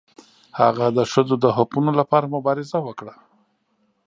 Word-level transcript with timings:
هغه 0.59 0.85
د 0.97 0.99
ښځو 1.11 1.35
د 1.43 1.45
حقونو 1.57 1.91
لپاره 1.99 2.31
مبارزه 2.35 2.77
وکړه. 2.83 3.15